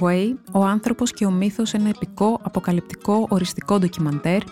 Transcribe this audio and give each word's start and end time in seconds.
Hemingway, 0.00 0.34
ο 0.52 0.64
άνθρωπος 0.64 1.12
και 1.12 1.26
ο 1.26 1.30
μύθος 1.30 1.74
ένα 1.74 1.88
επικό, 1.88 2.40
αποκαλυπτικό, 2.42 3.26
οριστικό 3.28 3.78
ντοκιμαντέρ, 3.78 4.42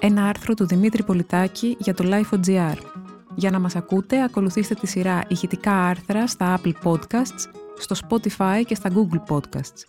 ένα 0.00 0.24
άρθρο 0.24 0.54
του 0.54 0.66
Δημήτρη 0.66 1.02
Πολιτάκη 1.02 1.76
για 1.78 1.94
το 1.94 2.04
Life.gr. 2.06 2.76
Για 3.34 3.50
να 3.50 3.58
μας 3.58 3.76
ακούτε, 3.76 4.22
ακολουθήστε 4.22 4.74
τη 4.74 4.86
σειρά 4.86 5.24
ηχητικά 5.28 5.72
άρθρα 5.72 6.26
στα 6.26 6.60
Apple 6.60 6.72
Podcasts, 6.82 7.50
στο 7.78 7.96
Spotify 8.08 8.62
και 8.66 8.74
στα 8.74 8.90
Google 8.94 9.34
Podcasts. 9.34 9.84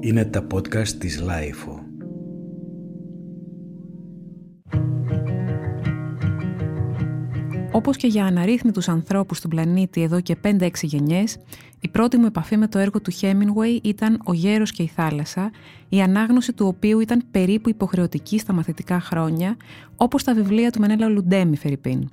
Είναι 0.00 0.24
τα 0.24 0.46
podcast 0.54 0.88
της 0.88 1.22
Life. 1.22 1.87
Όπως 7.88 8.00
και 8.00 8.06
για 8.06 8.24
αναρρύθμιτους 8.24 8.88
ανθρώπους 8.88 9.38
στον 9.38 9.50
πλανήτη 9.50 10.02
εδώ 10.02 10.20
και 10.20 10.36
5-6 10.44 10.70
γενιές, 10.82 11.36
η 11.80 11.88
πρώτη 11.88 12.16
μου 12.16 12.26
επαφή 12.26 12.56
με 12.56 12.68
το 12.68 12.78
έργο 12.78 13.00
του 13.00 13.12
Hemingway 13.20 13.78
ήταν 13.82 14.20
«Ο 14.24 14.32
γέρος 14.32 14.70
και 14.72 14.82
η 14.82 14.86
θάλασσα», 14.86 15.50
η 15.88 16.00
ανάγνωση 16.00 16.52
του 16.52 16.66
οποίου 16.66 17.00
ήταν 17.00 17.22
περίπου 17.30 17.68
υποχρεωτική 17.68 18.38
στα 18.38 18.52
μαθητικά 18.52 19.00
χρόνια, 19.00 19.56
όπως 19.96 20.22
τα 20.22 20.34
βιβλία 20.34 20.70
του 20.70 20.80
Μενέλα 20.80 21.08
Λουντέμι 21.08 21.56
Φερρυπίν. 21.56 22.08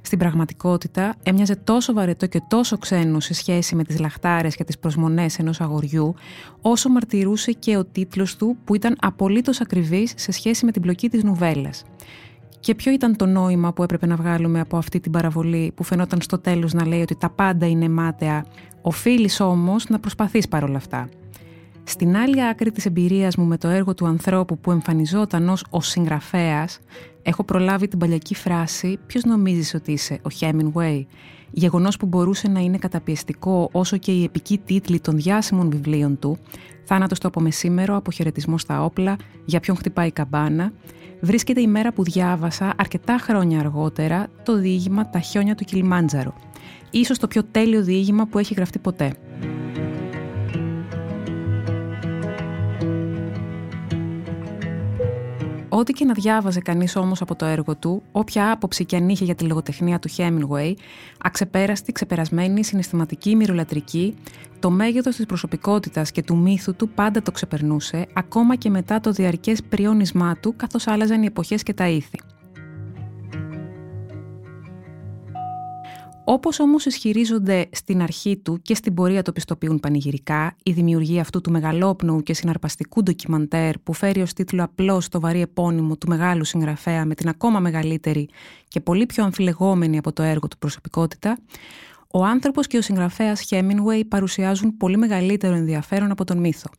Στην 0.00 0.18
πραγματικότητα, 0.18 1.14
έμοιαζε 1.22 1.56
τόσο 1.56 1.92
βαρετό 1.92 2.26
και 2.26 2.42
τόσο 2.48 2.78
ξένο 2.78 3.20
σε 3.20 3.34
σχέση 3.34 3.74
με 3.74 3.84
τις 3.84 3.98
λαχτάρες 3.98 4.56
και 4.56 4.64
τις 4.64 4.78
προσμονές 4.78 5.38
ενός 5.38 5.60
αγοριού, 5.60 6.14
όσο 6.60 6.88
μαρτυρούσε 6.88 7.52
και 7.52 7.76
ο 7.76 7.84
τίτλος 7.84 8.36
του 8.36 8.56
που 8.64 8.74
ήταν 8.74 8.96
απολύτως 9.00 9.60
ακριβής 9.60 10.12
σε 10.16 10.32
σχέση 10.32 10.64
με 10.64 10.72
την 10.72 10.82
πλοκή 10.82 11.08
της 11.08 11.24
νουβέλας. 11.24 11.84
Και 12.60 12.74
ποιο 12.74 12.92
ήταν 12.92 13.16
το 13.16 13.26
νόημα 13.26 13.72
που 13.72 13.82
έπρεπε 13.82 14.06
να 14.06 14.16
βγάλουμε 14.16 14.60
από 14.60 14.76
αυτή 14.76 15.00
την 15.00 15.12
παραβολή 15.12 15.72
που 15.74 15.82
φαινόταν 15.82 16.20
στο 16.20 16.38
τέλος 16.38 16.72
να 16.72 16.86
λέει 16.86 17.00
ότι 17.00 17.16
τα 17.16 17.30
πάντα 17.30 17.66
είναι 17.66 17.88
μάταια, 17.88 18.44
οφείλεις 18.82 19.40
όμως 19.40 19.88
να 19.88 19.98
προσπαθείς 19.98 20.48
παρόλα 20.48 20.76
αυτά. 20.76 21.08
Στην 21.88 22.16
άλλη 22.16 22.44
άκρη 22.44 22.70
της 22.70 22.86
εμπειρίας 22.86 23.36
μου 23.36 23.44
με 23.44 23.58
το 23.58 23.68
έργο 23.68 23.94
του 23.94 24.06
ανθρώπου 24.06 24.58
που 24.58 24.70
εμφανιζόταν 24.70 25.48
ως 25.48 25.64
ο 25.70 25.80
συγγραφέας, 25.80 26.78
έχω 27.22 27.44
προλάβει 27.44 27.88
την 27.88 27.98
παλιακή 27.98 28.34
φράση 28.34 28.98
«Ποιος 29.06 29.24
νομίζεις 29.24 29.74
ότι 29.74 29.92
είσαι, 29.92 30.14
ο 30.14 30.28
Hemingway» 30.40 31.04
γεγονός 31.50 31.96
που 31.96 32.06
μπορούσε 32.06 32.48
να 32.48 32.60
είναι 32.60 32.78
καταπιεστικό 32.78 33.68
όσο 33.72 33.96
και 33.96 34.12
οι 34.12 34.24
επικοί 34.24 34.58
τίτλοι 34.58 35.00
των 35.00 35.16
διάσημων 35.16 35.70
βιβλίων 35.70 36.18
του 36.18 36.38
«Θάνατος 36.84 37.16
στο 37.16 37.28
απομεσήμερο», 37.28 37.96
«Αποχαιρετισμό 37.96 38.58
στα 38.58 38.84
όπλα», 38.84 39.16
«Για 39.44 39.60
ποιον 39.60 39.76
χτυπάει 39.76 40.06
η 40.06 40.12
καμπάνα», 40.12 40.72
βρίσκεται 41.20 41.60
η 41.60 41.66
μέρα 41.66 41.92
που 41.92 42.02
διάβασα 42.02 42.74
αρκετά 42.76 43.18
χρόνια 43.18 43.58
αργότερα 43.58 44.26
το 44.42 44.58
διήγημα 44.58 45.10
«Τα 45.10 45.18
χιόνια 45.18 45.54
του 45.54 45.64
Κιλιμάντζαρο». 45.64 46.34
Ίσως 46.90 47.18
το 47.18 47.28
πιο 47.28 47.44
τέλειο 47.44 47.82
διήγημα 47.82 48.26
που 48.26 48.38
έχει 48.38 48.54
γραφτεί 48.54 48.78
ποτέ. 48.78 49.12
Ό,τι 55.78 55.92
και 55.92 56.04
να 56.04 56.12
διάβαζε 56.12 56.60
κανείς 56.60 56.96
όμως 56.96 57.20
από 57.20 57.34
το 57.34 57.44
έργο 57.44 57.76
του, 57.76 58.02
όποια 58.12 58.52
άποψη 58.52 58.84
και 58.84 58.96
αν 58.96 59.08
είχε 59.08 59.24
για 59.24 59.34
τη 59.34 59.44
λογοτεχνία 59.44 59.98
του 59.98 60.08
Hemingway, 60.16 60.72
αξεπέραστη, 61.18 61.92
ξεπερασμένη, 61.92 62.64
συναισθηματική, 62.64 63.36
μυρολατρική, 63.36 64.14
το 64.58 64.70
μέγεθος 64.70 65.16
της 65.16 65.26
προσωπικότητας 65.26 66.10
και 66.10 66.22
του 66.22 66.36
μύθου 66.36 66.74
του 66.74 66.88
πάντα 66.88 67.22
το 67.22 67.30
ξεπερνούσε, 67.30 68.06
ακόμα 68.12 68.54
και 68.56 68.70
μετά 68.70 69.00
το 69.00 69.12
διαρκές 69.12 69.62
πριόνισμά 69.68 70.36
του, 70.36 70.54
καθώς 70.56 70.86
άλλαζαν 70.86 71.22
οι 71.22 71.26
εποχές 71.26 71.62
και 71.62 71.74
τα 71.74 71.88
ήθη. 71.88 72.18
Όπως 76.30 76.60
όμως 76.60 76.86
ισχυρίζονται 76.86 77.68
στην 77.72 78.02
αρχή 78.02 78.36
του 78.36 78.60
και 78.62 78.74
στην 78.74 78.94
πορεία 78.94 79.22
το 79.22 79.32
πιστοποιούν 79.32 79.80
πανηγυρικά, 79.80 80.56
η 80.62 80.72
δημιουργία 80.72 81.20
αυτού 81.20 81.40
του 81.40 81.50
μεγαλόπνοου 81.50 82.22
και 82.22 82.34
συναρπαστικού 82.34 83.02
ντοκιμαντέρ 83.02 83.78
που 83.78 83.92
φέρει 83.92 84.20
ως 84.20 84.32
τίτλο 84.32 84.62
απλώς 84.62 85.08
το 85.08 85.20
βαρύ 85.20 85.40
επώνυμο 85.40 85.96
του 85.96 86.08
μεγάλου 86.08 86.44
συγγραφέα 86.44 87.04
με 87.04 87.14
την 87.14 87.28
ακόμα 87.28 87.60
μεγαλύτερη 87.60 88.28
και 88.68 88.80
πολύ 88.80 89.06
πιο 89.06 89.24
αμφιλεγόμενη 89.24 89.98
από 89.98 90.12
το 90.12 90.22
έργο 90.22 90.48
του 90.48 90.58
προσωπικότητα, 90.58 91.38
ο 92.10 92.24
άνθρωπος 92.24 92.66
και 92.66 92.76
ο 92.76 92.82
συγγραφέας 92.82 93.46
Hemingway 93.50 94.00
παρουσιάζουν 94.08 94.76
πολύ 94.76 94.96
μεγαλύτερο 94.96 95.54
ενδιαφέρον 95.54 96.10
από 96.10 96.24
τον 96.24 96.38
μύθο. 96.38 96.70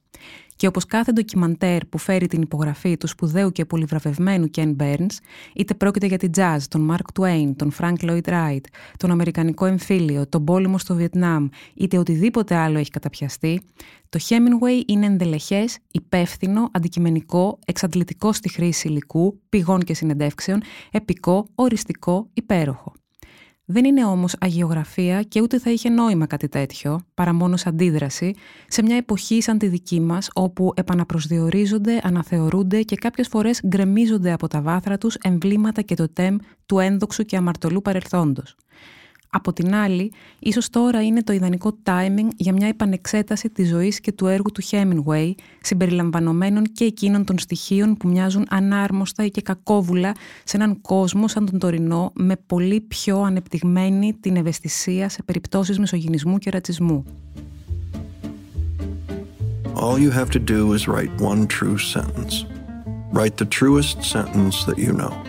Και 0.59 0.67
όπως 0.67 0.85
κάθε 0.85 1.11
ντοκιμαντέρ 1.11 1.85
που 1.85 1.97
φέρει 1.97 2.27
την 2.27 2.41
υπογραφή 2.41 2.97
του 2.97 3.07
σπουδαίου 3.07 3.51
και 3.51 3.65
πολυβραβευμένου 3.65 4.49
Ken 4.55 4.75
Burns, 4.79 5.17
είτε 5.55 5.73
πρόκειται 5.73 6.05
για 6.05 6.17
την 6.17 6.31
jazz, 6.35 6.57
τον 6.67 6.91
Mark 6.91 7.19
Twain, 7.19 7.51
τον 7.55 7.71
Frank 7.79 7.95
Lloyd 8.01 8.21
Wright, 8.21 8.61
τον 8.97 9.11
Αμερικανικό 9.11 9.65
εμφύλιο, 9.65 10.27
τον 10.27 10.43
πόλεμο 10.43 10.77
στο 10.77 10.95
Βιετνάμ, 10.95 11.47
είτε 11.73 11.97
οτιδήποτε 11.97 12.55
άλλο 12.55 12.77
έχει 12.77 12.89
καταπιαστεί, 12.89 13.61
το 14.09 14.19
Hemingway 14.29 14.83
είναι 14.85 15.05
ενδελεχές, 15.05 15.77
υπεύθυνο, 15.91 16.69
αντικειμενικό, 16.71 17.59
εξαντλητικό 17.65 18.33
στη 18.33 18.49
χρήση 18.49 18.87
υλικού, 18.87 19.39
πηγών 19.49 19.79
και 19.79 19.93
συνεντεύξεων, 19.93 20.61
επικό, 20.91 21.47
οριστικό, 21.55 22.29
υπέροχο. 22.33 22.93
Δεν 23.71 23.85
είναι 23.85 24.05
όμως 24.05 24.35
αγιογραφία 24.39 25.23
και 25.23 25.41
ούτε 25.41 25.59
θα 25.59 25.71
είχε 25.71 25.89
νόημα 25.89 26.25
κάτι 26.25 26.49
τέτοιο, 26.49 26.99
παρά 27.13 27.33
μόνο 27.33 27.57
αντίδραση, 27.65 28.35
σε 28.67 28.81
μια 28.81 28.95
εποχή 28.95 29.41
σαν 29.41 29.57
τη 29.57 29.67
δική 29.67 29.99
μας, 29.99 30.29
όπου 30.33 30.73
επαναπροσδιορίζονται, 30.75 31.99
αναθεωρούνται 32.03 32.81
και 32.81 32.95
κάποιες 32.95 33.27
φορές 33.27 33.61
γκρεμίζονται 33.67 34.31
από 34.31 34.47
τα 34.47 34.61
βάθρα 34.61 34.97
τους 34.97 35.15
εμβλήματα 35.15 35.81
και 35.81 35.95
το 35.95 36.09
τέμ 36.09 36.35
του 36.65 36.79
ένδοξου 36.79 37.23
και 37.23 37.37
αμαρτωλού 37.37 37.81
παρελθόντος. 37.81 38.55
Από 39.31 39.53
την 39.53 39.75
άλλη, 39.75 40.11
ίσως 40.39 40.69
τώρα 40.69 41.03
είναι 41.03 41.23
το 41.23 41.33
ιδανικό 41.33 41.77
timing 41.83 42.27
για 42.37 42.53
μια 42.53 42.67
επανεξέταση 42.67 43.49
της 43.49 43.69
ζωής 43.69 43.99
και 43.99 44.11
του 44.11 44.27
έργου 44.27 44.51
του 44.51 44.63
Hemingway, 44.71 45.31
συμπεριλαμβανομένων 45.61 46.63
και 46.63 46.85
εκείνων 46.85 47.25
των 47.25 47.39
στοιχείων 47.39 47.97
που 47.97 48.07
μοιάζουν 48.07 48.45
ανάρμοστα 48.49 49.25
ή 49.25 49.29
και 49.29 49.41
κακόβουλα 49.41 50.15
σε 50.43 50.57
έναν 50.57 50.81
κόσμο 50.81 51.27
σαν 51.27 51.45
τον 51.45 51.59
τωρινό, 51.59 52.11
με 52.15 52.35
πολύ 52.45 52.81
πιο 52.81 53.21
ανεπτυγμένη 53.21 54.13
την 54.19 54.35
ευαισθησία 54.35 55.09
σε 55.09 55.23
περιπτώσεις 55.23 55.79
μισογυνισμού 55.79 56.37
και 56.37 56.49
ρατσισμού. 56.49 57.03
All 59.75 59.97
you 59.97 60.11
have 60.11 60.29
to 60.31 60.39
do 60.39 60.73
is 60.73 60.87
write 60.87 61.11
one 61.31 61.47
true 61.47 61.77
sentence. 61.77 62.45
Write 63.13 63.37
the 63.37 63.45
truest 63.59 64.03
sentence 64.03 64.65
that 64.65 64.77
you 64.77 64.91
know. 64.93 65.28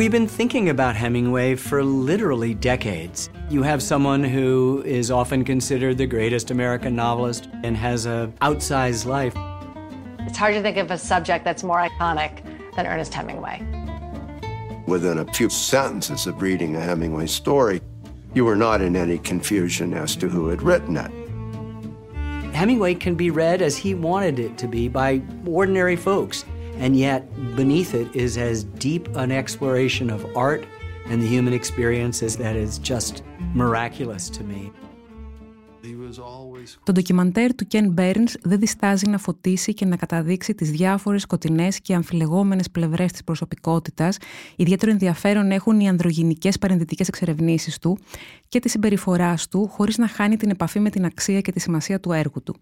We've 0.00 0.10
been 0.10 0.26
thinking 0.26 0.70
about 0.70 0.96
Hemingway 0.96 1.56
for 1.56 1.84
literally 1.84 2.54
decades. 2.54 3.28
You 3.50 3.62
have 3.64 3.82
someone 3.82 4.24
who 4.24 4.82
is 4.86 5.10
often 5.10 5.44
considered 5.44 5.98
the 5.98 6.06
greatest 6.06 6.50
American 6.50 6.96
novelist 6.96 7.50
and 7.64 7.76
has 7.76 8.06
a 8.06 8.32
outsized 8.40 9.04
life. 9.04 9.34
It's 10.20 10.38
hard 10.38 10.54
to 10.54 10.62
think 10.62 10.78
of 10.78 10.90
a 10.90 10.96
subject 10.96 11.44
that's 11.44 11.62
more 11.62 11.86
iconic 11.86 12.42
than 12.76 12.86
Ernest 12.86 13.12
Hemingway. 13.12 13.60
Within 14.86 15.18
a 15.18 15.30
few 15.34 15.50
sentences 15.50 16.26
of 16.26 16.40
reading 16.40 16.76
a 16.76 16.80
Hemingway 16.80 17.26
story, 17.26 17.82
you 18.32 18.46
were 18.46 18.56
not 18.56 18.80
in 18.80 18.96
any 18.96 19.18
confusion 19.18 19.92
as 19.92 20.16
to 20.16 20.30
who 20.30 20.48
had 20.48 20.62
written 20.62 20.96
it. 20.96 21.10
Hemingway 22.54 22.94
can 22.94 23.16
be 23.16 23.30
read 23.30 23.60
as 23.60 23.76
he 23.76 23.94
wanted 23.94 24.38
it 24.38 24.56
to 24.56 24.66
be 24.66 24.88
by 24.88 25.20
ordinary 25.44 25.96
folks. 25.96 26.46
And 26.80 26.96
yet, 26.96 27.28
beneath 27.54 27.94
it 27.94 28.16
is 28.16 28.38
as 28.38 28.64
deep 28.64 29.14
an 29.14 29.30
exploration 29.30 30.08
of 30.08 30.26
art 30.34 30.64
and 31.06 31.20
the 31.20 31.26
human 31.26 31.52
experience 31.52 32.22
as 32.22 32.38
that 32.38 32.56
is 32.56 32.78
just 32.78 33.22
miraculous 33.54 34.30
to 34.30 34.44
me. 34.44 34.72
Το 36.84 36.92
ντοκιμαντέρ 36.92 37.54
του 37.54 37.66
Ken 37.70 37.94
Burns 37.98 38.34
δεν 38.42 38.58
διστάζει 38.58 39.08
να 39.08 39.18
φωτίσει 39.18 39.74
και 39.74 39.84
να 39.84 39.96
καταδείξει 39.96 40.54
τις 40.54 40.70
διάφορες 40.70 41.22
σκοτεινές 41.22 41.80
και 41.80 41.94
αμφιλεγόμενες 41.94 42.70
πλευρές 42.70 43.12
της 43.12 43.24
προσωπικότητας. 43.24 44.16
Ιδιαίτερο 44.56 44.92
ενδιαφέρον 44.92 45.50
έχουν 45.50 45.80
οι 45.80 45.88
ανδρογυνικές 45.88 46.58
παρενδυτικές 46.58 47.08
εξερευνήσεις 47.08 47.78
του 47.78 47.98
και 48.48 48.58
τη 48.58 48.68
συμπεριφορά 48.68 49.34
του, 49.50 49.68
χωρίς 49.68 49.98
να 49.98 50.08
χάνει 50.08 50.36
την 50.36 50.50
επαφή 50.50 50.80
με 50.80 50.90
την 50.90 51.04
αξία 51.04 51.40
και 51.40 51.52
τη 51.52 51.60
σημασία 51.60 52.00
του 52.00 52.12
έργου 52.12 52.42
του. 52.42 52.56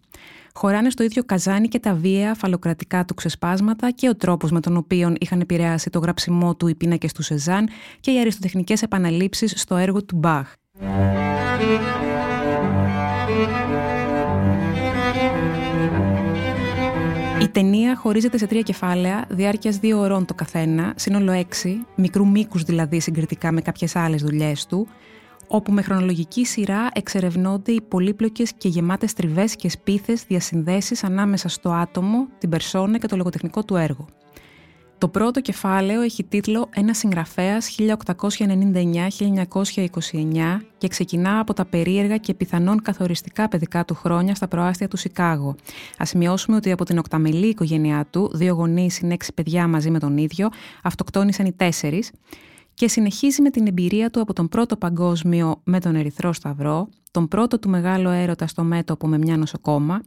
Χωράνε 0.52 0.90
στο 0.90 1.02
ίδιο 1.02 1.24
καζάνι 1.24 1.68
και 1.68 1.78
τα 1.78 1.94
βία 1.94 2.34
φαλοκρατικά 2.34 3.04
του 3.04 3.14
ξεσπάσματα 3.14 3.90
και 3.90 4.08
ο 4.08 4.16
τρόπος 4.16 4.50
με 4.50 4.60
τον 4.60 4.76
οποίο 4.76 5.14
είχαν 5.20 5.40
επηρεάσει 5.40 5.90
το 5.90 5.98
γραψιμό 5.98 6.56
του 6.56 6.68
οι 6.68 6.74
πίνακες 6.74 7.12
του 7.12 7.22
Σεζάν 7.22 7.68
και 8.00 8.10
οι 8.10 8.20
αριστοτεχνικές 8.20 8.82
επαναλήψεις 8.82 9.52
στο 9.56 9.76
έργο 9.76 10.04
του 10.04 10.16
Μπαχ. 10.16 10.52
Ταινία 17.88 18.02
χωρίζεται 18.02 18.38
σε 18.38 18.46
τρία 18.46 18.62
κεφάλαια, 18.62 19.24
διάρκειας 19.28 19.76
δύο 19.76 19.98
ωρών 19.98 20.24
το 20.24 20.34
καθένα, 20.34 20.92
σύνολο 20.96 21.32
έξι, 21.32 21.86
μικρού 21.96 22.28
μήκους 22.28 22.62
δηλαδή 22.62 23.00
συγκριτικά 23.00 23.52
με 23.52 23.60
κάποιες 23.60 23.96
άλλες 23.96 24.22
δουλειές 24.22 24.66
του, 24.66 24.86
όπου 25.46 25.72
με 25.72 25.82
χρονολογική 25.82 26.44
σειρά 26.44 26.88
εξερευνώνται 26.92 27.72
οι 27.72 27.80
πολύπλοκες 27.80 28.52
και 28.52 28.68
γεμάτες 28.68 29.12
τριβές 29.12 29.56
και 29.56 29.70
σπίθες 29.70 30.24
διασυνδέσεις 30.24 31.04
ανάμεσα 31.04 31.48
στο 31.48 31.70
άτομο, 31.70 32.26
την 32.38 32.48
περσόνα 32.48 32.98
και 32.98 33.06
το 33.06 33.16
λογοτεχνικό 33.16 33.64
του 33.64 33.76
έργο. 33.76 34.06
Το 34.98 35.08
πρώτο 35.08 35.40
κεφάλαιο 35.40 36.00
έχει 36.00 36.24
τίτλο 36.24 36.68
«Ένα 36.74 36.94
συγγραφέας 36.94 37.76
1899-1929» 37.78 37.92
και 40.78 40.88
ξεκινά 40.88 41.38
από 41.38 41.52
τα 41.52 41.64
περίεργα 41.64 42.16
και 42.16 42.34
πιθανόν 42.34 42.82
καθοριστικά 42.82 43.48
παιδικά 43.48 43.84
του 43.84 43.94
χρόνια 43.94 44.34
στα 44.34 44.48
προάστια 44.48 44.88
του 44.88 44.96
Σικάγο. 44.96 45.54
Α 46.02 46.04
σημειώσουμε 46.04 46.56
ότι 46.56 46.72
από 46.72 46.84
την 46.84 46.98
οκταμελή 46.98 47.46
οικογένειά 47.46 48.06
του, 48.10 48.30
δύο 48.34 48.54
γονείς 48.54 48.98
είναι 48.98 49.14
έξι 49.14 49.32
παιδιά 49.32 49.68
μαζί 49.68 49.90
με 49.90 49.98
τον 49.98 50.16
ίδιο, 50.16 50.48
αυτοκτόνησαν 50.82 51.46
οι 51.46 51.52
τέσσερις 51.52 52.10
και 52.74 52.88
συνεχίζει 52.88 53.42
με 53.42 53.50
την 53.50 53.66
εμπειρία 53.66 54.10
του 54.10 54.20
από 54.20 54.32
τον 54.32 54.48
πρώτο 54.48 54.76
παγκόσμιο 54.76 55.60
με 55.64 55.80
τον 55.80 55.94
Ερυθρό 55.94 56.32
Σταυρό, 56.32 56.88
τον 57.10 57.28
πρώτο 57.28 57.58
του 57.58 57.68
μεγάλο 57.68 58.10
έρωτα 58.10 58.46
στο 58.46 58.62
μέτωπο 58.62 59.06
με 59.06 59.18
μια 59.18 59.36
νοσοκόμα, 59.36 60.02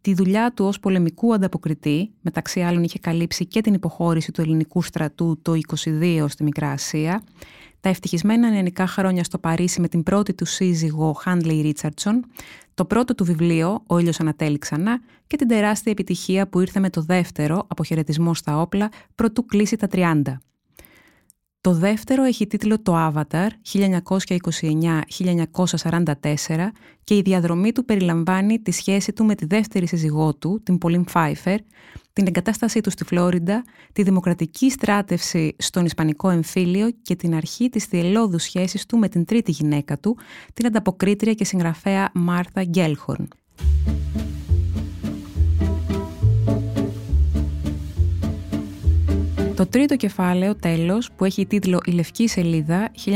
τη 0.00 0.14
δουλειά 0.14 0.52
του 0.52 0.64
ως 0.64 0.80
πολεμικού 0.80 1.34
ανταποκριτή, 1.34 2.10
μεταξύ 2.20 2.60
άλλων 2.60 2.82
είχε 2.82 2.98
καλύψει 2.98 3.46
και 3.46 3.60
την 3.60 3.74
υποχώρηση 3.74 4.32
του 4.32 4.40
ελληνικού 4.40 4.82
στρατού 4.82 5.38
το 5.42 5.52
22 5.84 6.24
στη 6.28 6.42
Μικρά 6.42 6.70
Ασία, 6.70 7.22
τα 7.80 7.88
ευτυχισμένα 7.88 8.50
νεανικά 8.50 8.86
χρόνια 8.86 9.24
στο 9.24 9.38
Παρίσι 9.38 9.80
με 9.80 9.88
την 9.88 10.02
πρώτη 10.02 10.34
του 10.34 10.44
σύζυγο 10.44 11.12
Χάντλεϊ 11.12 11.60
Ρίτσαρτσον, 11.60 12.24
το 12.74 12.84
πρώτο 12.84 13.14
του 13.14 13.24
βιβλίο 13.24 13.82
«Ο 13.86 13.98
ήλιος 13.98 14.20
ανατέλει 14.20 14.58
ξανά» 14.58 15.00
και 15.26 15.36
την 15.36 15.48
τεράστια 15.48 15.92
επιτυχία 15.92 16.48
που 16.48 16.60
ήρθε 16.60 16.80
με 16.80 16.90
το 16.90 17.02
δεύτερο 17.02 17.64
«Αποχαιρετισμό 17.68 18.34
στα 18.34 18.60
όπλα» 18.60 18.88
προτού 19.14 19.46
κλείσει 19.46 19.76
τα 19.76 19.88
30. 19.92 20.22
Το 21.60 21.72
δεύτερο 21.72 22.24
έχει 22.24 22.46
τίτλο 22.46 22.82
«Το 22.82 23.12
Avatar» 23.12 23.48
1929-1944 23.72 26.68
και 27.04 27.16
η 27.16 27.20
διαδρομή 27.20 27.72
του 27.72 27.84
περιλαμβάνει 27.84 28.60
τη 28.60 28.70
σχέση 28.70 29.12
του 29.12 29.24
με 29.24 29.34
τη 29.34 29.46
δεύτερη 29.46 29.86
σύζυγό 29.86 30.34
του, 30.34 30.60
την 30.62 30.78
Πολύν 30.78 31.08
Φάιφερ, 31.08 31.58
την 32.12 32.26
εγκατάστασή 32.26 32.80
του 32.80 32.90
στη 32.90 33.04
Φλόριντα, 33.04 33.64
τη 33.92 34.02
δημοκρατική 34.02 34.70
στράτευση 34.70 35.54
στον 35.58 35.84
Ισπανικό 35.84 36.28
εμφύλιο 36.28 36.90
και 37.02 37.16
την 37.16 37.34
αρχή 37.34 37.68
της 37.68 37.84
θυελώδους 37.84 38.42
σχέσης 38.42 38.86
του 38.86 38.98
με 38.98 39.08
την 39.08 39.24
τρίτη 39.24 39.50
γυναίκα 39.50 39.98
του, 39.98 40.16
την 40.54 40.66
ανταποκρίτρια 40.66 41.34
και 41.34 41.44
συγγραφέα 41.44 42.10
Μάρθα 42.14 42.64
Γκέλχορν. 42.64 43.28
Το 49.58 49.66
τρίτο 49.66 49.96
κεφάλαιο, 49.96 50.56
τέλος, 50.56 51.10
που 51.16 51.24
έχει 51.24 51.46
τίτλο 51.46 51.80
«Η 51.84 51.90
Λευκή 51.90 52.28
Σελίδα 52.28 52.88
1944-1961», 53.04 53.10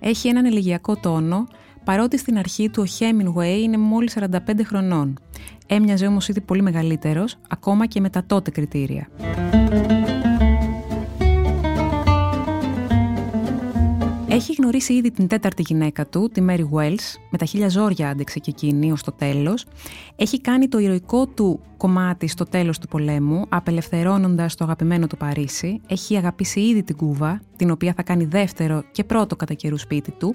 έχει 0.00 0.28
έναν 0.28 0.44
ελεγιακό 0.44 0.96
τόνο, 0.96 1.46
παρότι 1.84 2.18
στην 2.18 2.38
αρχή 2.38 2.70
του 2.70 2.84
ο 2.86 2.90
Hemingway 2.98 3.58
είναι 3.62 3.76
μόλις 3.76 4.16
45 4.20 4.28
χρονών. 4.64 5.18
Έμοιαζε 5.66 6.06
όμως 6.06 6.28
ήδη 6.28 6.40
πολύ 6.40 6.62
μεγαλύτερος, 6.62 7.36
ακόμα 7.48 7.86
και 7.86 8.00
με 8.00 8.10
τα 8.10 8.24
τότε 8.26 8.50
κριτήρια. 8.50 9.08
Έχει 14.34 14.52
γνωρίσει 14.52 14.92
ήδη 14.92 15.10
την 15.10 15.26
τέταρτη 15.26 15.62
γυναίκα 15.62 16.06
του, 16.06 16.30
τη 16.32 16.44
Mary 16.48 16.64
Wells, 16.72 17.18
με 17.30 17.38
τα 17.38 17.44
χίλια 17.44 17.68
ζόρια 17.68 18.08
άντεξε 18.08 18.38
και 18.38 18.50
εκείνη 18.50 18.92
ως 18.92 19.02
το 19.02 19.12
τέλος. 19.12 19.66
Έχει 20.16 20.40
κάνει 20.40 20.68
το 20.68 20.78
ηρωικό 20.78 21.26
του 21.26 21.60
κομμάτι 21.76 22.26
στο 22.26 22.44
τέλος 22.44 22.78
του 22.78 22.88
πολέμου, 22.88 23.44
απελευθερώνοντας 23.48 24.54
το 24.54 24.64
αγαπημένο 24.64 25.06
του 25.06 25.16
Παρίσι. 25.16 25.80
Έχει 25.86 26.16
αγαπήσει 26.16 26.60
ήδη 26.60 26.82
την 26.82 26.96
Κούβα, 26.96 27.40
την 27.56 27.70
οποία 27.70 27.92
θα 27.96 28.02
κάνει 28.02 28.24
δεύτερο 28.24 28.82
και 28.92 29.04
πρώτο 29.04 29.36
κατά 29.36 29.54
καιρού 29.54 29.78
σπίτι 29.78 30.10
του. 30.10 30.34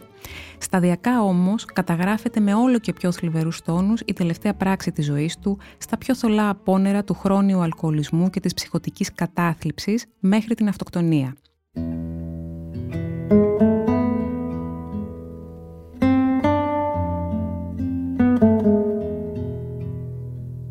Σταδιακά 0.57 1.21
όμως 1.21 1.65
καταγράφεται 1.65 2.39
με 2.39 2.53
όλο 2.53 2.79
και 2.79 2.93
πιο 2.93 3.11
θλιβερούς 3.11 3.61
τόνους 3.61 4.01
η 4.05 4.13
τελευταία 4.13 4.53
πράξη 4.53 4.91
της 4.91 5.05
ζωής 5.05 5.39
του, 5.39 5.57
στα 5.77 5.97
πιο 5.97 6.15
θολά 6.15 6.49
απόνερα 6.49 7.03
του 7.03 7.13
χρόνιου 7.13 7.59
αλκοολισμού 7.59 8.29
και 8.29 8.39
της 8.39 8.53
ψυχοτικής 8.53 9.13
κατάθλιψης 9.13 10.05
μέχρι 10.19 10.55
την 10.55 10.67
αυτοκτονία. 10.67 11.35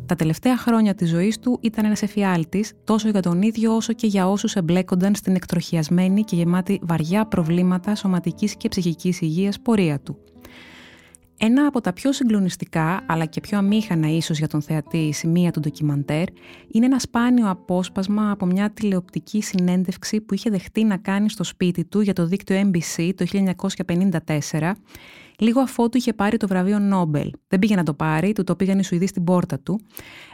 Τα 0.09 0.15
τελευταία 0.15 0.57
χρόνια 0.57 0.95
της 0.95 1.09
ζωής 1.09 1.39
του 1.39 1.57
ήταν 1.61 1.85
ένας 1.85 2.01
εφιάλτης 2.01 2.73
τόσο 2.83 3.09
για 3.09 3.21
τον 3.21 3.41
ίδιο 3.41 3.75
όσο 3.75 3.93
και 3.93 4.07
για 4.07 4.29
όσους 4.29 4.55
εμπλέκονταν 4.55 5.15
στην 5.15 5.35
εκτροχιασμένη 5.35 6.23
και 6.23 6.35
γεμάτη 6.35 6.79
βαριά 6.83 7.25
προβλήματα 7.25 7.95
σωματικής 7.95 8.55
και 8.55 8.67
ψυχικής 8.67 9.21
υγείας 9.21 9.59
πορεία 9.59 9.99
του. 9.99 10.17
Ένα 11.37 11.65
από 11.65 11.81
τα 11.81 11.93
πιο 11.93 12.13
συγκλονιστικά, 12.13 13.03
αλλά 13.07 13.25
και 13.25 13.41
πιο 13.41 13.57
αμήχανα 13.57 14.07
ίσως 14.07 14.37
για 14.37 14.47
τον 14.47 14.61
θεατή 14.61 15.11
σημεία 15.13 15.51
του 15.51 15.59
ντοκιμαντέρ, 15.59 16.27
είναι 16.71 16.85
ένα 16.85 16.99
σπάνιο 16.99 17.49
απόσπασμα 17.49 18.31
από 18.31 18.45
μια 18.45 18.69
τηλεοπτική 18.69 19.41
συνέντευξη 19.41 20.21
που 20.21 20.33
είχε 20.33 20.49
δεχτεί 20.49 20.83
να 20.83 20.97
κάνει 20.97 21.29
στο 21.29 21.43
σπίτι 21.43 21.85
του 21.85 22.01
για 22.01 22.13
το 22.13 22.25
δίκτυο 22.25 22.71
NBC 22.71 23.11
το 23.15 23.25
1954 24.49 24.71
λίγο 25.39 25.61
αφότου 25.61 25.97
είχε 25.97 26.13
πάρει 26.13 26.37
το 26.37 26.47
βραβείο 26.47 26.79
Νόμπελ. 26.79 27.31
Δεν 27.47 27.59
πήγε 27.59 27.75
να 27.75 27.83
το 27.83 27.93
πάρει, 27.93 28.33
του 28.33 28.43
το 28.43 28.55
πήγαν 28.55 28.79
οι 28.79 28.83
Σουηδοί 28.83 29.07
στην 29.07 29.23
πόρτα 29.23 29.59
του. 29.59 29.79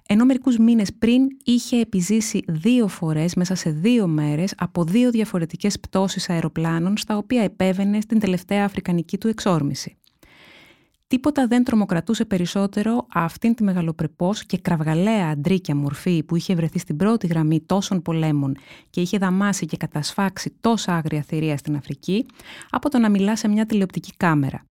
Ενώ 0.08 0.26
μερικούς 0.26 0.58
μήνες 0.58 0.94
πριν 0.94 1.28
είχε 1.44 1.80
επιζήσει 1.80 2.44
δύο 2.48 2.88
φορές 2.88 3.36
μέσα 3.36 3.56
σε 3.56 3.70
δύο 3.70 4.08
μέρες 4.08 4.54
από 4.58 4.84
δύο 4.84 5.12
διαφορετικές 5.12 5.80
πτώσεις 5.80 6.30
αεροπλάνων 6.30 6.98
στα 6.98 7.18
οποία 7.18 7.42
επέβαινε 7.42 8.02
στην 8.02 8.20
τελευταία 8.20 8.66
αφρικανική 8.66 9.18
του 9.18 9.28
εξόρμηση. 9.28 9.98
Τίποτα 11.08 11.48
δεν 11.48 11.64
τρομοκρατούσε 11.64 12.26
περισσότερο 12.26 13.06
αυτήν 13.14 13.56
τη 13.56 13.64
μεγαλοπρεπό 13.64 14.34
και 14.48 14.58
κραυγαλαία 14.58 15.30
αντρίκια 15.30 15.76
μορφή 15.76 16.24
που 16.24 16.36
είχε 16.36 16.56
βρεθεί 16.56 16.80
στην 16.80 16.98
πρώτη 16.98 17.28
γραμμή 17.28 17.62
τόσων 17.62 18.02
πολέμων 18.02 18.58
και 18.90 19.02
είχε 19.02 19.18
δαμάσει 19.18 19.66
και 19.66 19.78
κατασφάξει 19.78 20.56
τόσα 20.60 20.94
άγρια 20.96 21.22
θηρία 21.22 21.58
στην 21.58 21.76
Αφρική, 21.76 22.26
από 22.70 22.90
το 22.90 22.98
να 22.98 23.10
μιλά 23.10 23.36
σε 23.36 23.48
μια 23.48 23.66
τηλεοπτική 23.66 24.12
κάμερα. 24.18 24.66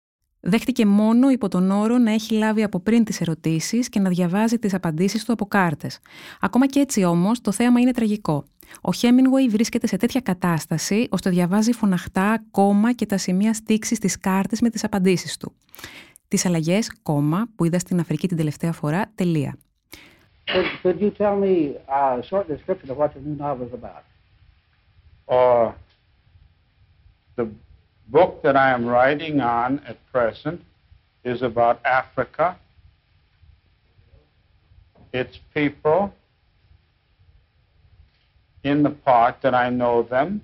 Δέχτηκε 0.41 0.87
μόνο 0.87 1.31
υπό 1.31 1.49
τον 1.49 1.71
όρο 1.71 1.99
να 1.99 2.13
έχει 2.13 2.35
λάβει 2.35 2.63
από 2.63 2.81
πριν 2.81 3.05
τις 3.05 3.21
ερωτήσεις 3.21 3.89
και 3.89 4.01
να 4.01 4.09
διαβάζει 4.09 4.59
τις 4.59 4.75
απαντήσεις 4.75 5.25
του 5.25 5.33
από 5.33 5.47
κάρτες. 5.47 5.99
Ακόμα 6.41 6.67
και 6.67 6.81
έτσι 6.81 7.05
όμως 7.05 7.41
το 7.41 7.53
θέαμα 7.53 7.81
είναι 7.81 7.93
τραγικό. 7.93 8.45
Ο 8.81 8.93
Χέμινγκουεϊ 8.93 9.49
βρίσκεται 9.49 9.87
σε 9.87 9.97
τέτοια 9.97 10.21
κατάσταση 10.21 11.09
ώστε 11.11 11.31
διαβάζει 11.31 11.73
φωναχτά 11.73 12.31
ακόμα 12.31 12.93
και 12.93 13.07
τα 13.07 13.17
σημεία 13.17 13.55
στήξης 13.55 13.97
στις 13.97 14.21
κάρτες 14.21 14.61
με 14.61 14.71
τις 14.71 14.85
απαντήσεις 14.85 15.37
του. 15.37 15.53
Τις 16.29 16.47
αλλαγές, 16.47 16.93
κόμμα, 17.03 17.49
που 17.55 17.65
είδα 17.65 17.79
στην 17.79 18.01
Αφρική 18.01 18.29
την 18.29 18.37
τελευταία 18.37 18.73
φορά, 18.73 19.13
τελεία. 19.15 19.57
Could, 20.83 21.01
you 21.01 21.11
tell 21.11 21.37
me 21.37 21.77
a 21.87 22.23
short 22.31 22.49
description 22.49 22.91
of 22.91 22.97
what 22.97 23.15
your 23.15 23.23
new 23.29 23.37
novel 23.37 23.67
is 23.69 23.75
about? 23.81 24.03
Uh, 25.29 25.71
the 27.37 27.44
book 28.10 28.43
that 28.43 28.56
I 28.56 28.72
am 28.72 28.86
writing 28.86 29.40
on 29.40 29.81
at 29.86 29.96
present 30.12 30.60
is 31.24 31.43
about 31.43 31.84
Africa, 31.84 32.56
its 35.12 35.38
people, 35.55 36.12
in 38.62 38.82
the 38.82 38.90
part 38.90 39.36
that 39.43 39.55
I 39.55 39.70
know 39.70 40.02
them, 40.02 40.43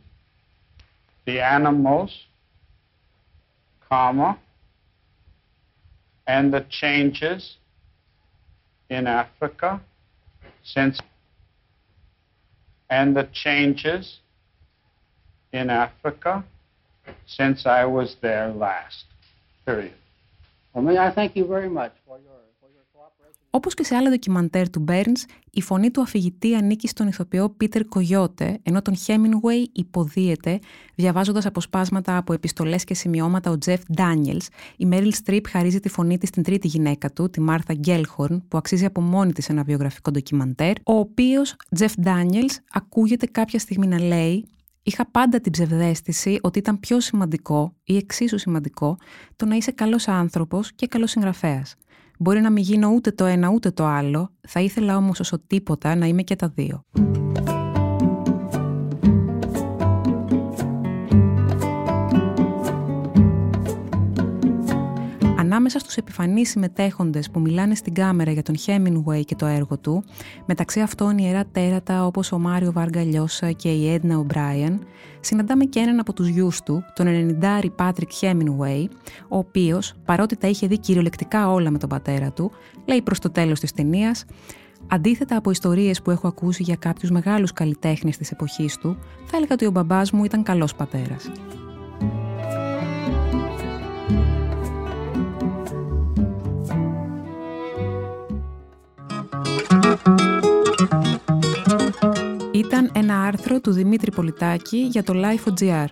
the 1.26 1.40
animals, 1.40 2.26
comma, 3.88 4.38
and 6.26 6.52
the 6.52 6.64
changes 6.70 7.56
in 8.88 9.06
Africa 9.06 9.80
since 10.62 11.00
and 12.88 13.16
the 13.16 13.28
changes 13.32 14.18
in 15.52 15.70
Africa 15.70 16.44
since 17.39 17.67
I 17.67 17.85
was 17.97 18.09
there 18.21 18.49
last. 18.67 19.05
Period. 19.65 19.99
Well, 20.73 20.85
may 20.85 20.99
I 20.99 21.11
thank 21.19 21.31
you 21.39 21.45
very 21.55 21.71
much 21.81 21.95
for 22.07 22.17
your 22.27 22.37
Όπως 23.57 23.75
και 23.75 23.85
σε 23.85 23.95
άλλα 23.95 24.11
ντοκιμαντέρ 24.11 24.71
του 24.71 24.81
Μπέρνς, 24.81 25.25
η 25.51 25.63
φωνή 25.63 25.91
του 25.91 26.01
αφηγητή 26.01 26.55
ανήκει 26.55 26.89
στον 26.89 27.07
ηθοποιό 27.07 27.51
Πίτερ 27.51 27.85
Κογιώτε, 27.85 28.59
ενώ 28.63 28.83
τον 28.83 28.97
Χέμινγουεϊ 28.97 29.71
υποδίεται, 29.73 30.59
διαβάζοντας 30.95 31.47
αποσπάσματα 31.47 32.17
από 32.17 32.33
επιστολές 32.33 32.85
και 32.85 32.95
σημειώματα 32.95 33.51
ο 33.51 33.59
Τζεφ 33.59 33.81
Ντάνιελς. 33.93 34.49
Η 34.77 34.87
Μέριλ 34.87 35.13
Στριπ 35.13 35.49
χαρίζει 35.49 35.81
τη 35.81 35.89
φωνή 35.89 36.19
της 36.19 36.29
στην 36.29 36.43
τρίτη 36.43 36.69
γυναίκα 36.69 37.11
του, 37.11 37.31
τη 37.31 37.41
Μάρθα 37.41 37.75
Γκέλχορν, 37.75 38.45
που 38.49 38.57
αξίζει 38.57 38.85
από 38.85 39.01
μόνη 39.01 39.33
της 39.33 39.49
ένα 39.49 39.63
βιογραφικό 39.63 40.11
ντοκιμαντέρ, 40.11 40.73
ο 40.85 40.93
οποίος, 40.93 41.57
Τζεφ 41.75 41.95
Ντάνιελς, 42.01 42.59
ακούγεται 42.73 43.27
κάποια 43.27 43.59
στιγμή 43.59 43.87
να 43.87 44.01
λέει 44.01 44.49
Είχα 44.88 45.11
πάντα 45.11 45.40
την 45.40 45.52
ψευδέστηση 45.52 46.38
ότι 46.43 46.59
ήταν 46.59 46.81
πιο 46.81 47.00
σημαντικό 47.00 47.75
ή 47.85 47.97
εξίσου 47.97 48.38
σημαντικό 48.38 48.97
το 49.37 49.47
να 49.47 49.55
είσαι 49.57 49.71
καλός 49.71 50.09
άνθρωπος 50.09 50.73
και 50.73 50.87
καλός 50.87 51.11
συγγραφέας. 51.11 51.75
Μπορεί 52.19 52.40
να 52.40 52.50
μην 52.50 52.62
γίνω 52.62 52.88
ούτε 52.88 53.11
το 53.11 53.25
ένα 53.25 53.49
ούτε 53.49 53.71
το 53.71 53.85
άλλο, 53.85 54.31
θα 54.49 54.61
ήθελα 54.61 54.97
όμως 54.97 55.21
όσο 55.21 55.38
τίποτα 55.47 55.95
να 55.95 56.07
είμαι 56.07 56.23
και 56.23 56.37
τα 56.37 56.49
δύο. 56.49 56.85
Ανάμεσα 65.57 65.79
στους 65.79 65.97
επιφανείς 65.97 66.51
συμμετέχοντες 66.51 67.31
που 67.31 67.41
μιλάνε 67.41 67.75
στην 67.75 67.95
κάμερα 67.95 68.31
για 68.31 68.43
τον 68.43 68.55
Hemingway 68.67 69.25
και 69.25 69.35
το 69.35 69.47
έργο 69.47 69.79
του, 69.79 70.05
μεταξύ 70.47 70.81
αυτών 70.81 71.19
ιερά 71.19 71.45
τέρατα 71.53 72.07
όπως 72.07 72.33
ο 72.33 72.39
Μάριο 72.39 72.73
Βάργα 72.73 73.03
Λιώσα 73.03 73.51
και 73.51 73.69
η 73.69 73.93
Έντνα 73.93 74.19
Ομπράιαν, 74.19 74.87
συναντάμε 75.21 75.65
και 75.65 75.81
έναν 75.81 75.99
από 75.99 76.13
τους 76.13 76.29
γιους 76.29 76.63
του, 76.63 76.85
τον 76.95 77.07
90 77.41 77.71
Πάτρικ 77.77 78.11
Hemingway, 78.21 78.85
ο 79.29 79.37
οποίος, 79.39 79.95
παρότι 80.05 80.37
τα 80.37 80.49
είχε 80.49 80.67
δει 80.67 80.79
κυριολεκτικά 80.79 81.51
όλα 81.51 81.71
με 81.71 81.79
τον 81.79 81.89
πατέρα 81.89 82.33
του, 82.33 82.51
λέει 82.85 83.03
προς 83.03 83.19
το 83.19 83.31
τέλος 83.31 83.61
της 83.61 83.73
ταινίας. 83.73 84.25
Αντίθετα 84.89 85.37
από 85.37 85.51
ιστορίες 85.51 86.03
που 86.03 86.11
έχω 86.11 86.29
ακούσει 86.29 86.63
για 86.63 86.77
κάποιους 86.77 87.11
μεγάλους 87.11 87.53
καλλιτέχνες 87.53 88.17
της 88.17 88.31
εποχής 88.31 88.77
του, 88.77 88.97
θα 89.25 89.37
έλεγα 89.37 89.55
ότι 89.55 89.67
ο 89.67 89.71
μπαμπάς 89.71 90.11
μου 90.11 90.25
ήταν 90.25 90.43
καλός 90.43 90.75
πατέρας. 90.75 91.31
Ήταν 102.76 102.90
ένα 102.95 103.23
άρθρο 103.23 103.61
του 103.61 103.73
Δημήτρη 103.73 104.11
Πολιτάκη 104.11 104.76
για 104.78 105.02
το 105.02 105.12
Life.gr. 105.16 105.87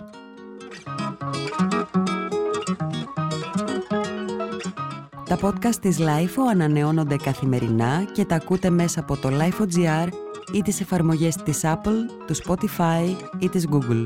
Τα 5.24 5.38
podcast 5.42 5.74
της 5.80 5.98
Lifeo 6.00 6.50
ανανεώνονται 6.50 7.16
καθημερινά 7.16 8.04
και 8.12 8.24
τα 8.24 8.34
ακούτε 8.34 8.70
μέσα 8.70 9.00
από 9.00 9.16
το 9.16 9.28
Lifeo.gr 9.32 10.08
ή 10.52 10.62
τις 10.62 10.80
εφαρμογές 10.80 11.36
της 11.36 11.60
Apple, 11.62 12.26
του 12.26 12.36
Spotify 12.36 13.16
ή 13.38 13.48
της 13.48 13.68
Google. 13.70 14.04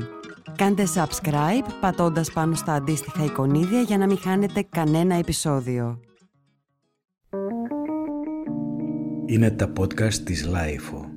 Κάντε 0.55 0.83
subscribe 0.95 1.67
πατώντας 1.79 2.31
πάνω 2.31 2.55
στα 2.55 2.73
αντίστοιχα 2.73 3.23
εικονίδια 3.23 3.81
για 3.81 3.97
να 3.97 4.07
μην 4.07 4.17
χάνετε 4.17 4.65
κανένα 4.69 5.15
επεισόδιο. 5.15 5.99
Είναι 9.25 9.51
τα 9.51 9.71
podcast 9.79 10.13
της 10.13 10.49
Lifeo. 10.53 11.08